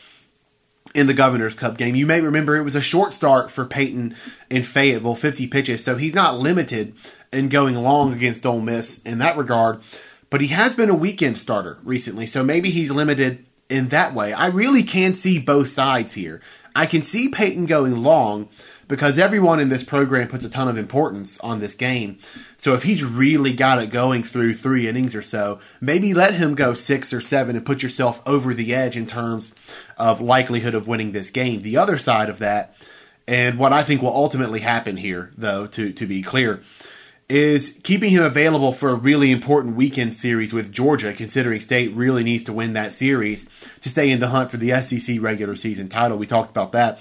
in 0.95 1.07
the 1.07 1.15
Governor's 1.15 1.55
Cup 1.55 1.77
game. 1.77 1.95
You 1.95 2.07
may 2.07 2.21
remember 2.21 2.57
it 2.57 2.65
was 2.65 2.75
a 2.75 2.81
short 2.81 3.13
start 3.13 3.51
for 3.51 3.65
Peyton 3.65 4.15
in 4.51 4.63
Fayetteville, 4.63 5.15
50 5.15 5.47
pitches, 5.47 5.85
so 5.85 5.97
he's 5.97 6.15
not 6.15 6.39
limited 6.39 6.95
in 7.33 7.49
going 7.49 7.77
long 7.77 8.13
against 8.13 8.45
Ole 8.45 8.61
Miss 8.61 9.01
in 9.03 9.19
that 9.19 9.37
regard. 9.37 9.83
But 10.31 10.41
he 10.41 10.49
has 10.49 10.75
been 10.75 10.91
a 10.91 10.95
weekend 10.95 11.39
starter 11.39 11.79
recently, 11.83 12.27
so 12.27 12.43
maybe 12.43 12.71
he's 12.71 12.91
limited 12.91 13.47
in 13.69 13.89
that 13.89 14.15
way. 14.15 14.33
I 14.33 14.47
really 14.47 14.83
can 14.83 15.15
see 15.15 15.39
both 15.39 15.69
sides 15.69 16.15
here. 16.15 16.41
I 16.75 16.87
can 16.87 17.03
see 17.03 17.29
Peyton 17.29 17.67
going 17.67 18.03
long 18.03 18.49
because 18.91 19.19
everyone 19.19 19.61
in 19.61 19.69
this 19.69 19.85
program 19.85 20.27
puts 20.27 20.45
a 20.45 20.51
ton 20.51 20.67
of 20.67 20.77
importance 20.77 21.39
on 21.41 21.61
this 21.61 21.75
game. 21.75 22.19
So 22.57 22.75
if 22.75 22.83
he's 22.83 23.05
really 23.05 23.53
got 23.53 23.81
it 23.81 23.89
going 23.89 24.25
through 24.25 24.55
three 24.55 24.89
innings 24.89 25.15
or 25.15 25.23
so, 25.23 25.61
maybe 25.81 26.13
let 26.13 26.35
him 26.35 26.57
go 26.57 26.75
six 26.75 27.13
or 27.13 27.21
seven 27.21 27.55
and 27.55 27.65
put 27.65 27.85
yourself 27.85 28.21
over 28.27 28.53
the 28.53 28.75
edge 28.75 28.97
in 28.97 29.07
terms 29.07 29.55
of 29.97 30.21
likelihood 30.21 30.75
of 30.75 30.89
winning 30.89 31.13
this 31.13 31.31
game. 31.31 31.63
The 31.63 31.77
other 31.77 31.99
side 31.99 32.29
of 32.29 32.41
that, 32.41 32.75
and 33.29 33.59
what 33.61 33.73
I 33.73 33.85
think 33.85 34.03
will 34.03 34.09
ultimately 34.15 34.59
happen 34.59 34.97
here, 34.97 35.31
though, 35.39 35.69
to, 35.69 35.93
to 35.93 36.07
be 36.07 36.21
clear, 36.21 36.61
is 37.29 37.79
keeping 37.85 38.11
him 38.11 38.25
available 38.25 38.73
for 38.73 38.89
a 38.89 38.97
really 38.97 39.31
important 39.31 39.77
weekend 39.77 40.15
series 40.15 40.53
with 40.53 40.73
Georgia, 40.73 41.13
considering 41.13 41.61
State 41.61 41.95
really 41.95 42.25
needs 42.25 42.43
to 42.43 42.53
win 42.53 42.73
that 42.73 42.93
series 42.93 43.47
to 43.83 43.89
stay 43.89 44.11
in 44.11 44.19
the 44.19 44.31
hunt 44.31 44.51
for 44.51 44.57
the 44.57 44.83
SEC 44.83 45.21
regular 45.21 45.55
season 45.55 45.89
title. 45.89 46.19
We 46.19 46.27
talked 46.27 46.51
about 46.51 46.73
that 46.73 47.01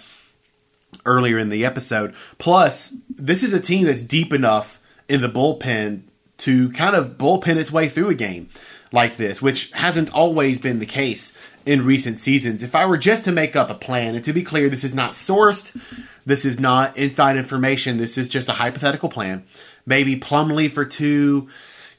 earlier 1.05 1.37
in 1.37 1.49
the 1.49 1.65
episode. 1.65 2.13
Plus, 2.37 2.93
this 3.09 3.43
is 3.43 3.53
a 3.53 3.59
team 3.59 3.85
that's 3.85 4.01
deep 4.01 4.33
enough 4.33 4.79
in 5.07 5.21
the 5.21 5.29
bullpen 5.29 6.01
to 6.39 6.71
kind 6.71 6.95
of 6.95 7.17
bullpen 7.17 7.57
its 7.57 7.71
way 7.71 7.89
through 7.89 8.09
a 8.09 8.15
game 8.15 8.49
like 8.91 9.17
this, 9.17 9.41
which 9.41 9.71
hasn't 9.71 10.13
always 10.13 10.57
been 10.57 10.79
the 10.79 10.85
case 10.85 11.33
in 11.65 11.85
recent 11.85 12.17
seasons. 12.17 12.63
If 12.63 12.75
I 12.75 12.85
were 12.85 12.97
just 12.97 13.25
to 13.25 13.31
make 13.31 13.55
up 13.55 13.69
a 13.69 13.75
plan, 13.75 14.15
and 14.15 14.23
to 14.23 14.33
be 14.33 14.41
clear, 14.41 14.69
this 14.69 14.83
is 14.83 14.93
not 14.93 15.11
sourced, 15.11 15.79
this 16.25 16.45
is 16.45 16.59
not 16.59 16.97
inside 16.97 17.37
information, 17.37 17.97
this 17.97 18.17
is 18.17 18.29
just 18.29 18.49
a 18.49 18.53
hypothetical 18.53 19.09
plan 19.09 19.45
maybe 19.89 20.15
Plumlee 20.15 20.71
for 20.71 20.85
two, 20.85 21.49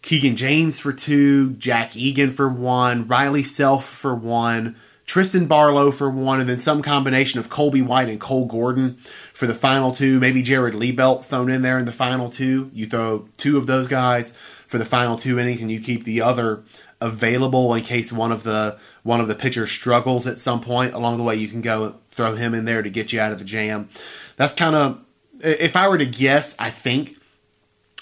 Keegan 0.01 0.37
James 0.37 0.81
for 0.81 0.93
two, 0.95 1.53
Jack 1.55 1.95
Eagan 1.97 2.31
for 2.31 2.49
one, 2.49 3.07
Riley 3.07 3.43
Self 3.43 3.85
for 3.85 4.15
one, 4.15 4.77
Trysten 5.11 5.49
Barlow 5.49 5.91
for 5.91 6.09
one, 6.09 6.39
and 6.39 6.49
then 6.49 6.57
some 6.57 6.83
combination 6.83 7.41
of 7.41 7.51
Colby 7.51 7.83
White 7.83 8.09
and 8.09 8.21
Cole 8.21 8.45
Gordon 8.45 8.95
for 9.33 9.49
the 9.49 9.57
final 9.57 9.91
two. 9.91 10.21
Maybe 10.21 10.41
Jared 10.41 10.75
Liebelt 10.75 11.25
thrown 11.25 11.51
in 11.51 11.63
there 11.63 11.79
in 11.79 11.85
the 11.85 11.91
final 11.91 12.31
two. 12.31 12.71
You 12.73 12.87
throw 12.87 13.27
two 13.37 13.59
of 13.59 13.67
those 13.67 13.89
guys 13.89 14.31
for 14.69 14.79
the 14.79 14.85
final 14.85 15.17
two 15.17 15.37
innings, 15.37 15.63
and 15.63 15.69
you 15.69 15.81
keep 15.81 16.05
the 16.05 16.23
other 16.23 16.63
available 17.01 17.75
in 17.75 17.83
case 17.83 18.13
one 18.13 18.31
of 18.31 18.45
the 18.45 18.79
one 19.03 19.21
of 19.21 19.27
the 19.27 19.35
pitchers 19.35 19.73
struggles 19.73 20.29
at 20.29 20.39
some 20.39 20.61
point 20.61 20.95
along 20.95 21.17
the 21.17 21.25
way. 21.25 21.35
You 21.35 21.49
can 21.49 21.61
go 21.61 21.97
throw 22.13 22.37
him 22.37 22.55
in 22.55 22.65
there 22.65 22.81
to 22.81 22.89
get 22.89 23.13
you 23.13 23.19
out 23.19 23.33
of 23.33 23.41
the 23.41 23.45
jam. 23.45 23.89
That's 24.37 24.53
kind 24.53 24.77
of 24.77 25.01
if 25.41 25.75
I 25.75 25.89
were 25.89 25.99
to 25.99 26.07
guess, 26.07 26.55
I 26.57 26.71
think 26.71 27.20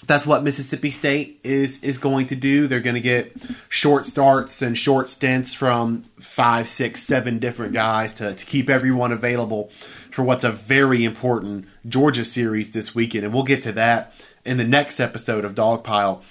that's 0.09 0.25
what 0.25 0.41
Mississippi 0.41 0.89
State 0.89 1.39
is 1.43 1.83
is 1.83 1.99
going 1.99 2.25
to 2.25 2.35
do. 2.35 2.65
They're 2.65 2.79
going 2.79 2.95
to 2.95 2.99
get 2.99 3.31
short 3.69 4.07
starts 4.07 4.63
and 4.63 4.75
short 4.75 5.07
stints 5.07 5.53
from 5.53 6.05
five, 6.19 6.67
six, 6.67 7.03
seven 7.03 7.37
different 7.37 7.73
guys 7.73 8.13
to, 8.15 8.33
to 8.33 8.45
keep 8.45 8.71
everyone 8.71 9.11
available 9.11 9.69
for 10.09 10.23
what's 10.23 10.43
a 10.43 10.51
very 10.51 11.05
important 11.05 11.67
Georgia 11.87 12.25
series 12.25 12.71
this 12.71 12.95
weekend. 12.95 13.23
And 13.23 13.31
we'll 13.31 13.43
get 13.43 13.61
to 13.63 13.71
that 13.73 14.13
in 14.43 14.57
the 14.57 14.63
next 14.63 14.99
episode 14.99 15.45
of 15.45 15.53
Dogpile 15.53 16.23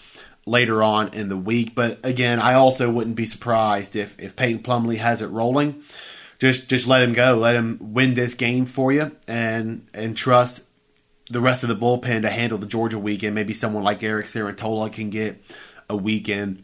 later 0.44 0.82
on 0.82 1.14
in 1.14 1.28
the 1.28 1.36
week. 1.36 1.76
But 1.76 2.04
again, 2.04 2.40
I 2.40 2.54
also 2.54 2.90
wouldn't 2.90 3.14
be 3.14 3.26
surprised 3.26 3.94
if, 3.94 4.18
if 4.18 4.34
Peyton 4.34 4.64
Plumlee 4.64 4.98
has 4.98 5.22
it 5.22 5.28
rolling. 5.28 5.84
Just 6.40 6.68
just 6.68 6.88
let 6.88 7.02
him 7.02 7.12
go. 7.12 7.36
Let 7.36 7.54
him 7.54 7.78
win 7.80 8.14
this 8.14 8.34
game 8.34 8.66
for 8.66 8.92
you 8.92 9.12
and 9.28 9.86
and 9.94 10.16
trust 10.16 10.62
the 11.30 11.40
rest 11.40 11.62
of 11.62 11.68
the 11.68 11.76
bullpen 11.76 12.22
to 12.22 12.30
handle 12.30 12.58
the 12.58 12.66
Georgia 12.66 12.98
weekend. 12.98 13.34
Maybe 13.34 13.54
someone 13.54 13.82
like 13.82 14.02
Eric 14.02 14.26
Cerantola 14.26 14.92
can 14.92 15.10
get 15.10 15.42
a 15.88 15.96
weekend 15.96 16.62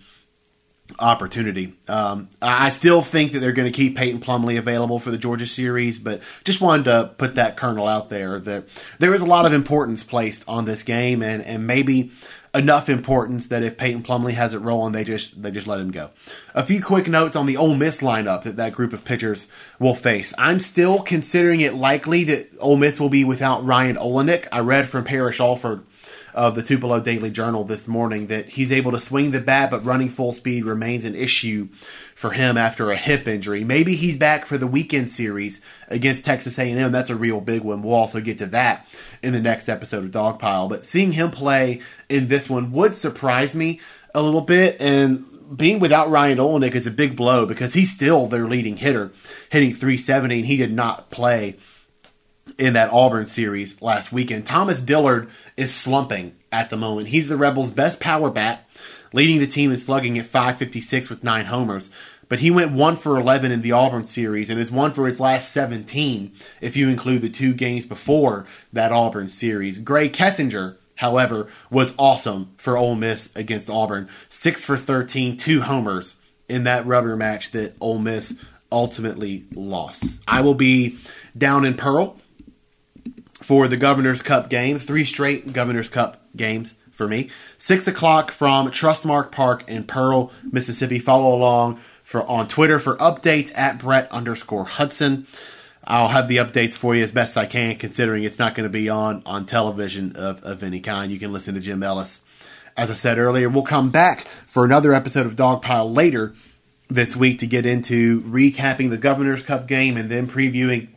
opportunity. 0.99 1.75
Um, 1.89 2.29
I 2.43 2.69
still 2.69 3.01
think 3.01 3.33
that 3.33 3.39
they're 3.41 3.53
going 3.53 3.71
to 3.71 3.77
keep 3.77 3.97
Peyton 3.97 4.21
Plumlee 4.21 4.59
available 4.59 4.99
for 4.99 5.11
the 5.11 5.19
Georgia 5.19 5.47
series, 5.47 5.99
but 5.99 6.23
just 6.45 6.61
wanted 6.61 6.85
to 6.85 7.15
put 7.17 7.37
that 7.37 7.57
kernel 7.57 7.89
out 7.89 8.11
there 8.11 8.39
that 8.41 8.69
there 8.99 9.15
is 9.15 9.23
a 9.23 9.27
lot 9.27 9.47
of 9.47 9.53
importance 9.53 10.05
placed 10.05 10.45
on 10.47 10.65
this 10.65 10.83
game, 10.83 11.23
and 11.23 11.43
and 11.43 11.67
maybe 11.67 12.13
enough 12.55 12.89
importance 12.89 13.49
that 13.49 13.63
if 13.63 13.77
Peyton 13.77 14.03
Plumlee 14.03 14.35
has 14.35 14.55
it 14.55 14.59
rolling, 14.59 14.93
they 14.93 15.05
just 15.05 15.43
they 15.43 15.51
just 15.51 15.67
let 15.67 15.81
him 15.81 15.91
go. 15.91 16.11
A 16.55 16.63
few 16.63 16.81
quick 16.83 17.09
notes 17.09 17.37
on 17.37 17.47
the 17.47 17.57
Ole 17.57 17.75
Miss 17.75 18.01
lineup 18.01 18.45
that 18.45 18.57
that 18.57 18.73
group 18.73 18.93
of 18.93 19.05
pitchers 19.05 19.49
will 19.79 19.95
face. 19.95 20.33
I'm 20.39 20.61
still 20.61 21.01
considering 21.01 21.61
it 21.61 21.75
likely 21.75 22.25
that 22.25 22.51
Ole 22.61 22.77
Miss 22.77 23.01
will 23.01 23.09
be 23.09 23.25
without 23.25 23.65
Ryan 23.65 23.97
Olenek. 23.97 24.47
I 24.53 24.61
read 24.61 24.89
from 24.89 25.05
Parrish 25.05 25.41
Alford 25.41 25.85
of 26.35 26.55
the 26.55 26.63
Tupelo 26.63 27.01
Daily 27.01 27.31
Journal 27.31 27.65
this 27.65 27.87
morning 27.87 28.27
that 28.27 28.47
he's 28.51 28.73
able 28.73 28.93
to 28.93 29.01
swing 29.01 29.31
the 29.31 29.41
bat, 29.41 29.71
but 29.71 29.85
running 29.85 30.09
full 30.09 30.33
speed 30.33 30.65
remains 30.65 31.05
an 31.05 31.15
issue 31.15 31.69
for 32.15 32.33
him 32.33 32.57
after 32.57 32.91
a 32.91 32.97
hip 32.97 33.29
injury. 33.29 33.65
Maybe 33.65 33.95
he's 33.95 34.17
back 34.17 34.45
for 34.45 34.59
the 34.59 34.67
weekend 34.67 35.11
series 35.11 35.61
against 35.89 36.25
Texas 36.25 36.59
A&M. 36.59 36.93
That's 36.93 37.11
a 37.11 37.17
real 37.17 37.41
big 37.41 37.63
one. 37.63 37.83
We'll 37.83 37.95
also 37.95 38.21
get 38.21 38.39
to 38.39 38.47
that 38.47 38.87
in 39.23 39.33
the 39.33 39.41
next 39.41 39.69
episode 39.69 40.05
of 40.05 40.11
Dogpile. 40.11 40.69
But 40.69 40.85
seeing 40.85 41.13
him 41.13 41.31
play 41.31 41.81
in 42.09 42.29
this 42.29 42.51
one 42.51 42.73
would 42.73 42.95
surprise 42.95 43.55
me 43.55 43.81
a 44.15 44.23
little 44.23 44.41
bit, 44.41 44.77
and 44.81 45.25
being 45.57 45.79
without 45.79 46.11
Ryan 46.11 46.39
Olenek 46.39 46.75
is 46.75 46.87
a 46.87 46.91
big 46.91 47.17
blow 47.17 47.47
because 47.47 47.75
he's 47.75 47.93
still 47.93 48.27
their 48.27 48.49
leading 48.49 48.77
hitter, 48.77 49.13
hitting 49.51 49.75
370, 49.75 50.37
and 50.37 50.47
he 50.47 50.57
did 50.57 50.73
not 50.73 51.11
play 51.11 51.57
in 52.59 52.75
that 52.75 52.93
Auburn 52.93 53.27
series 53.27 53.81
last 53.83 54.13
weekend. 54.13 54.47
Thomas 54.47 54.81
Dillard 54.81 55.29
is 55.57 55.75
slumping 55.75 56.35
at 56.53 56.71
the 56.71 56.77
moment. 56.77 57.09
He's 57.09 57.29
the 57.29 57.37
Rebels' 57.37 57.71
best 57.71 58.01
power 58.01 58.31
bat, 58.31 58.69
leading 59.13 59.39
the 59.39 59.47
team 59.47 59.71
in 59.71 59.77
slugging 59.77 60.19
at 60.19 60.27
556 60.27 61.11
with 61.11 61.25
nine 61.25 61.47
homers. 61.47 61.91
But 62.29 62.41
he 62.41 62.51
went 62.51 62.73
1 62.73 62.97
for 62.97 63.19
11 63.19 63.53
in 63.53 63.63
the 63.63 63.73
Auburn 63.73 64.05
series 64.05 64.49
and 64.51 64.59
is 64.59 64.71
1 64.71 64.93
for 64.93 65.07
his 65.07 65.21
last 65.21 65.53
17 65.53 66.33
if 66.61 66.77
you 66.77 66.89
include 66.89 67.23
the 67.23 67.29
two 67.29 67.55
games 67.55 67.85
before 67.85 68.47
that 68.73 68.93
Auburn 68.93 69.29
series. 69.29 69.79
Grae 69.79 70.11
Kessinger, 70.11 70.77
however, 70.97 71.49
was 71.71 71.95
awesome 71.99 72.53
for 72.57 72.77
Ole 72.77 72.95
Miss 72.95 73.35
against 73.37 73.69
Auburn. 73.69 74.09
6 74.31 74.65
for 74.65 74.77
13, 74.77 75.37
two 75.37 75.61
homers 75.63 76.17
in 76.49 76.63
that 76.65 76.87
rubber 76.87 77.17
match 77.17 77.51
that 77.53 77.77
Ole 77.81 77.99
Miss 77.99 78.35
ultimately 78.73 79.45
lost. 79.53 80.21
I 80.27 80.41
will 80.41 80.55
be 80.55 80.99
down 81.37 81.65
in 81.65 81.75
Pearl 81.75 82.19
for 83.45 83.69
the 83.69 83.77
Governor's 83.77 84.23
Cup 84.23 84.49
game. 84.49 84.79
Three 84.79 85.05
straight 85.05 85.53
Governor's 85.53 85.91
Cup 85.91 86.23
games 86.35 86.75
for 86.91 87.07
me. 87.07 87.29
Six 87.59 87.87
o'clock 87.87 88.31
from 88.31 88.71
Trustmark 88.71 89.31
Park 89.31 89.69
in 89.69 89.85
Pearl, 89.85 90.33
Mississippi. 90.51 90.99
Follow 90.99 91.35
along 91.37 91.77
for 92.03 92.23
on 92.23 92.49
Twitter 92.49 92.79
for 92.79 92.97
updates 92.97 93.53
at 93.55 93.79
Brett 93.79 94.11
underscore 94.11 94.65
Hudson. 94.65 95.27
I'll 95.87 96.09
have 96.09 96.27
the 96.27 96.39
updates 96.39 96.75
for 96.75 96.97
you 96.97 97.05
as 97.05 97.13
best 97.13 97.37
I 97.37 97.45
can, 97.45 97.77
considering 97.77 98.25
it's 98.25 98.39
not 98.39 98.55
going 98.55 98.65
to 98.65 98.73
be 98.73 98.89
on 98.89 99.23
on 99.27 99.45
television 99.45 100.17
of, 100.17 100.43
of 100.43 100.63
any 100.63 100.81
kind. 100.81 101.13
You 101.13 101.19
can 101.19 101.31
listen 101.31 101.55
to 101.55 101.61
Jim 101.61 101.83
Ellis. 101.83 102.23
As 102.79 102.91
I 102.91 102.95
said 102.95 103.19
earlier, 103.19 103.51
we'll 103.51 103.63
come 103.63 103.91
back 103.91 104.27
for 104.47 104.65
another 104.65 104.95
episode 104.95 105.27
of 105.27 105.37
Dogpile 105.37 105.95
later 105.95 106.33
this 106.89 107.15
week 107.15 107.41
to 107.41 107.47
get 107.47 107.67
into 107.67 108.23
recapping 108.23 108.89
the 108.89 108.97
Governor's 108.97 109.43
Cup 109.43 109.69
game 109.69 109.99
and 109.99 110.11
then 110.11 110.27
previewing 110.27 110.89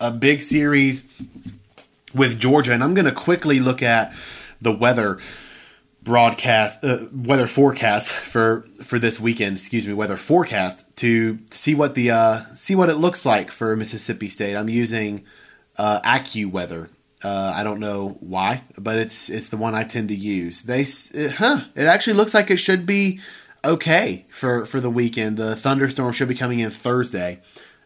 a 0.00 0.10
big 0.10 0.42
series 0.42 1.04
with 2.14 2.38
Georgia, 2.38 2.72
and 2.72 2.82
I'm 2.82 2.94
going 2.94 3.04
to 3.04 3.12
quickly 3.12 3.60
look 3.60 3.82
at 3.82 4.14
the 4.60 4.72
weather 4.72 5.18
broadcast, 6.02 6.82
uh, 6.82 7.06
weather 7.12 7.46
forecast 7.46 8.10
for 8.10 8.66
for 8.82 8.98
this 8.98 9.20
weekend. 9.20 9.56
Excuse 9.56 9.86
me, 9.86 9.92
weather 9.92 10.16
forecast 10.16 10.84
to 10.96 11.38
see 11.50 11.74
what 11.74 11.94
the 11.94 12.10
uh, 12.10 12.44
see 12.54 12.74
what 12.74 12.88
it 12.88 12.96
looks 12.96 13.26
like 13.26 13.50
for 13.50 13.76
Mississippi 13.76 14.28
State. 14.28 14.56
I'm 14.56 14.68
using 14.68 15.24
uh, 15.76 16.00
AccuWeather. 16.00 16.88
Uh, 17.22 17.52
I 17.54 17.64
don't 17.64 17.80
know 17.80 18.16
why, 18.20 18.62
but 18.76 18.98
it's 18.98 19.28
it's 19.28 19.48
the 19.48 19.56
one 19.56 19.74
I 19.74 19.84
tend 19.84 20.08
to 20.08 20.14
use. 20.14 20.62
They, 20.62 20.84
huh? 20.84 21.64
It 21.74 21.84
actually 21.84 22.14
looks 22.14 22.32
like 22.32 22.50
it 22.50 22.58
should 22.58 22.86
be 22.86 23.20
okay 23.64 24.26
for 24.30 24.66
for 24.66 24.80
the 24.80 24.90
weekend. 24.90 25.36
The 25.36 25.56
thunderstorm 25.56 26.12
should 26.12 26.28
be 26.28 26.34
coming 26.34 26.60
in 26.60 26.70
Thursday 26.70 27.40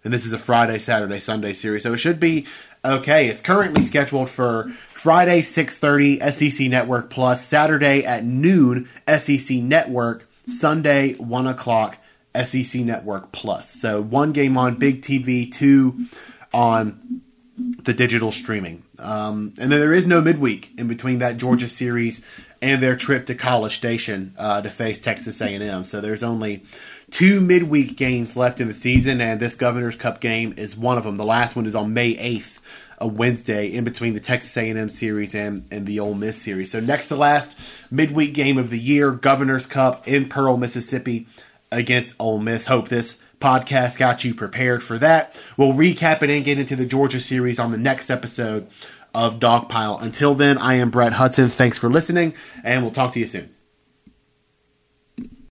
and 0.04 0.12
this 0.12 0.26
is 0.26 0.32
a 0.32 0.38
Friday, 0.38 0.78
Saturday, 0.78 1.20
Sunday 1.20 1.54
series. 1.54 1.84
So 1.84 1.92
it 1.92 1.98
should 1.98 2.18
be 2.18 2.46
okay. 2.84 3.28
It's 3.28 3.40
currently 3.40 3.82
scheduled 3.82 4.30
for 4.30 4.70
Friday, 4.92 5.40
6.30, 5.40 6.32
SEC 6.32 6.68
Network 6.68 7.10
Plus, 7.10 7.46
Saturday 7.46 8.04
at 8.04 8.24
noon, 8.24 8.88
SEC 9.06 9.58
Network, 9.58 10.28
Sunday, 10.46 11.14
1 11.14 11.46
o'clock, 11.46 11.98
SEC 12.44 12.82
Network 12.82 13.32
Plus. 13.32 13.70
So 13.70 14.00
one 14.00 14.32
game 14.32 14.56
on 14.56 14.76
Big 14.76 15.02
TV, 15.02 15.50
two 15.50 16.06
on 16.52 17.22
the 17.56 17.92
digital 17.92 18.30
streaming. 18.30 18.82
Um, 18.98 19.54
and 19.60 19.70
then 19.70 19.80
there 19.80 19.92
is 19.92 20.06
no 20.06 20.20
midweek 20.20 20.72
in 20.78 20.88
between 20.88 21.18
that 21.18 21.36
Georgia 21.36 21.68
series 21.68 22.24
and 22.62 22.80
their 22.80 22.94
trip 22.94 23.26
to 23.26 23.34
College 23.34 23.74
Station 23.74 24.34
uh, 24.38 24.62
to 24.62 24.70
face 24.70 25.00
Texas 25.00 25.40
A&M. 25.40 25.84
So 25.84 26.00
there's 26.00 26.22
only 26.22 26.62
two 27.10 27.40
midweek 27.40 27.96
games 27.96 28.36
left 28.36 28.60
in 28.60 28.68
the 28.68 28.74
season, 28.74 29.20
and 29.20 29.40
this 29.40 29.56
Governor's 29.56 29.96
Cup 29.96 30.20
game 30.20 30.54
is 30.56 30.76
one 30.76 30.96
of 30.96 31.02
them. 31.02 31.16
The 31.16 31.24
last 31.24 31.56
one 31.56 31.66
is 31.66 31.74
on 31.74 31.92
May 31.92 32.14
8th, 32.14 32.60
a 32.98 33.08
Wednesday, 33.08 33.66
in 33.66 33.82
between 33.82 34.14
the 34.14 34.20
Texas 34.20 34.56
A&M 34.56 34.88
series 34.88 35.34
and, 35.34 35.66
and 35.72 35.86
the 35.86 35.98
Ole 35.98 36.14
Miss 36.14 36.40
series. 36.40 36.70
So 36.70 36.78
next 36.78 37.08
to 37.08 37.16
last 37.16 37.56
midweek 37.90 38.32
game 38.32 38.58
of 38.58 38.70
the 38.70 38.78
year, 38.78 39.10
Governor's 39.10 39.66
Cup 39.66 40.06
in 40.06 40.28
Pearl, 40.28 40.56
Mississippi 40.56 41.26
against 41.72 42.14
Ole 42.20 42.38
Miss. 42.38 42.66
Hope 42.66 42.88
this 42.88 43.20
podcast 43.40 43.98
got 43.98 44.22
you 44.22 44.36
prepared 44.36 44.84
for 44.84 44.98
that. 44.98 45.36
We'll 45.56 45.72
recap 45.72 46.22
it 46.22 46.30
and 46.30 46.44
get 46.44 46.60
into 46.60 46.76
the 46.76 46.86
Georgia 46.86 47.20
series 47.20 47.58
on 47.58 47.72
the 47.72 47.78
next 47.78 48.08
episode 48.08 48.68
of 49.14 49.38
Dogpile. 49.38 50.00
Until 50.02 50.34
then, 50.34 50.58
I 50.58 50.74
am 50.74 50.90
Brett 50.90 51.12
Hudson. 51.12 51.48
Thanks 51.48 51.78
for 51.78 51.88
listening, 51.88 52.34
and 52.62 52.82
we'll 52.82 52.92
talk 52.92 53.12
to 53.12 53.20
you 53.20 53.26
soon. 53.26 53.54